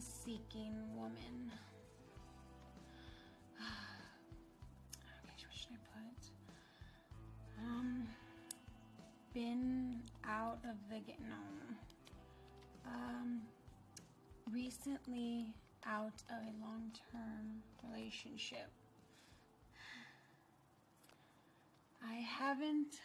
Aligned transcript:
seeking 0.00 0.74
woman. 0.94 1.52
okay, 3.60 5.18
what 5.24 5.38
should 5.52 5.72
I 5.72 5.78
put? 5.94 6.30
Um, 7.64 8.06
been 9.34 10.00
out 10.24 10.58
of 10.64 10.76
the 10.90 11.00
get 11.00 11.20
no. 11.20 11.36
Um, 12.86 13.42
recently 14.52 15.54
out 15.86 16.22
of 16.30 16.36
a 16.36 16.64
long 16.64 16.92
term 17.12 17.62
relationship. 17.88 18.70
I 22.06 22.14
haven't 22.14 23.00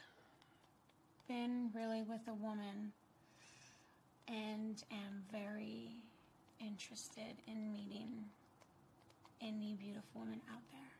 been 1.28 1.72
really 1.74 2.04
with 2.04 2.22
a 2.28 2.34
woman 2.34 2.94
and 4.28 4.84
am 4.92 5.24
very 5.32 6.04
interested 6.66 7.36
in 7.48 7.72
meeting 7.72 8.26
any 9.42 9.76
beautiful 9.76 10.22
woman 10.22 10.42
out 10.52 10.62
there. 10.72 10.92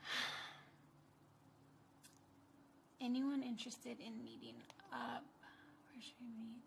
Anyone 3.00 3.42
interested 3.42 3.98
in 4.00 4.22
meeting 4.24 4.56
up? 4.92 5.24
Where 5.92 6.00
should 6.00 6.20
we 6.20 6.28
meet? 6.40 6.62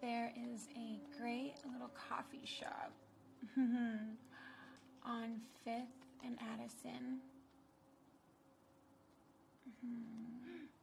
There 0.00 0.32
is 0.52 0.66
a 0.76 0.98
great 1.20 1.54
little 1.70 1.90
coffee 2.08 2.46
shop 2.46 2.92
on 5.04 5.40
5th 5.66 6.00
and 6.24 6.38
Addison. 6.54 7.20
Mhm. 9.84 10.66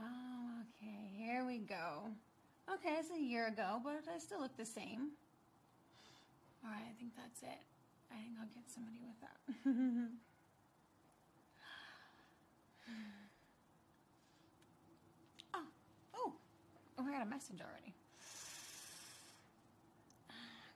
Oh, 0.00 0.62
okay. 0.62 1.10
Here 1.16 1.44
we 1.44 1.58
go. 1.58 2.04
Okay, 2.74 2.96
it's 2.98 3.10
a 3.10 3.18
year 3.18 3.46
ago, 3.46 3.80
but 3.82 4.02
I 4.14 4.18
still 4.18 4.40
look 4.40 4.54
the 4.56 4.66
same. 4.66 5.12
All 6.64 6.70
right, 6.70 6.82
I 6.82 6.92
think 6.98 7.12
that's 7.16 7.42
it. 7.42 7.60
I 8.12 8.16
think 8.16 8.32
I'll 8.40 8.48
get 8.54 8.64
somebody 8.68 8.98
with 9.06 9.20
that. 9.22 9.36
oh, 15.54 15.64
oh, 16.14 16.32
oh, 16.98 17.04
I 17.06 17.10
got 17.12 17.22
a 17.22 17.26
message 17.30 17.60
already. 17.60 17.94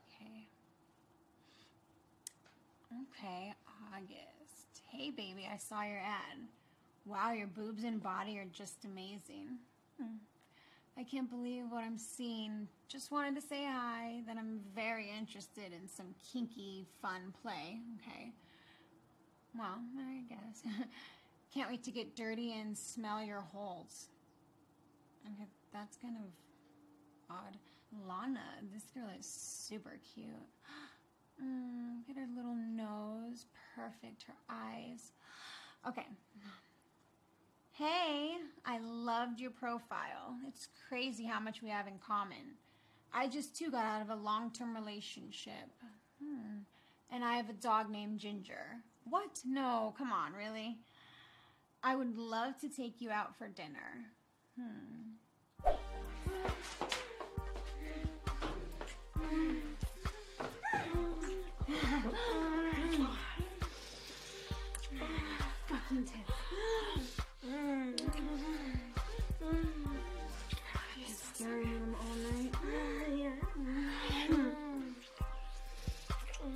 Okay. 0.08 0.46
Okay, 3.20 3.52
August. 3.92 4.82
Hey, 4.88 5.10
baby, 5.10 5.48
I 5.52 5.56
saw 5.58 5.82
your 5.82 5.98
ad. 5.98 6.38
Wow, 7.04 7.32
your 7.32 7.48
boobs 7.48 7.84
and 7.84 8.00
body 8.02 8.38
are 8.38 8.46
just 8.52 8.84
amazing. 8.84 9.58
Hmm. 10.00 10.16
I 10.98 11.04
can't 11.04 11.30
believe 11.30 11.64
what 11.70 11.82
I'm 11.82 11.98
seeing. 11.98 12.68
Just 12.88 13.10
wanted 13.10 13.34
to 13.36 13.40
say 13.40 13.64
hi, 13.64 14.20
that 14.26 14.36
I'm 14.36 14.60
very 14.74 15.10
interested 15.16 15.72
in 15.72 15.88
some 15.88 16.14
kinky, 16.32 16.86
fun 17.00 17.32
play. 17.42 17.80
Okay. 17.98 18.32
Well, 19.56 19.78
I 19.98 20.22
guess. 20.28 20.62
can't 21.54 21.70
wait 21.70 21.82
to 21.84 21.90
get 21.90 22.14
dirty 22.14 22.52
and 22.52 22.76
smell 22.76 23.22
your 23.22 23.40
holes. 23.40 24.08
Okay, 25.26 25.48
that's 25.72 25.96
kind 25.96 26.16
of 26.16 26.24
odd. 27.30 27.56
Lana, 28.08 28.40
this 28.72 28.84
girl 28.94 29.08
is 29.18 29.26
super 29.26 29.98
cute. 30.14 30.28
Mm, 31.42 31.96
look 31.96 32.10
at 32.10 32.20
her 32.20 32.28
little 32.36 32.54
nose. 32.54 33.46
Perfect. 33.74 34.24
Her 34.24 34.34
eyes. 34.50 35.12
Okay. 35.88 36.06
Hey, 37.82 38.36
I 38.64 38.78
loved 38.78 39.40
your 39.40 39.50
profile. 39.50 40.36
It's 40.46 40.68
crazy 40.88 41.24
how 41.24 41.40
much 41.40 41.62
we 41.62 41.68
have 41.68 41.88
in 41.88 41.98
common. 41.98 42.54
I 43.12 43.26
just 43.26 43.56
too 43.56 43.72
got 43.72 43.84
out 43.84 44.02
of 44.02 44.10
a 44.10 44.14
long 44.14 44.52
term 44.52 44.72
relationship. 44.72 45.68
Hmm. 46.22 46.58
And 47.10 47.24
I 47.24 47.32
have 47.34 47.50
a 47.50 47.54
dog 47.54 47.90
named 47.90 48.20
Ginger. 48.20 48.76
What? 49.10 49.40
No, 49.44 49.94
come 49.98 50.12
on, 50.12 50.32
really? 50.32 50.78
I 51.82 51.96
would 51.96 52.16
love 52.16 52.56
to 52.60 52.68
take 52.68 53.00
you 53.00 53.10
out 53.10 53.36
for 53.36 53.48
dinner. 53.48 54.06
Hmm. 54.56 54.82
Staring 71.52 71.66
him 71.66 71.94
all 72.00 72.16
night. 72.16 72.54
Oh 76.34 76.48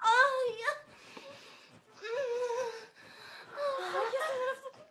Oh, 0.03 0.35
yeah. 0.59 0.77
Mm. 2.01 2.71
Oh, 3.57 4.11
yeah, 4.13 4.29
I'm 4.29 4.37
gonna 4.39 4.55
fucking. 4.61 4.87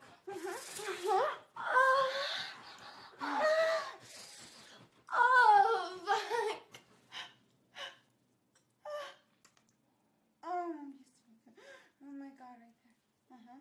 Oh, 1.49 1.63
oh, 5.13 5.99
fuck. 6.07 6.23
Oh, 10.45 10.71
I'm 10.79 10.93
used 10.95 11.45
to 11.45 11.51
it. 11.51 11.57
Oh 12.03 12.13
my 12.13 12.31
god, 12.39 12.57
right 12.61 12.77
there. 12.85 12.97
Uh 13.33 13.41
huh. 13.47 13.61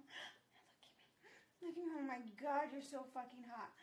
Look 1.62 1.72
at 1.72 1.78
me. 1.78 1.78
Look 1.78 1.78
at 1.78 1.78
me. 1.78 1.82
Oh 1.82 1.94
my 2.06 2.22
god, 2.42 2.70
you're 2.72 2.86
so 2.86 3.06
fucking 3.14 3.46
hot. 3.50 3.74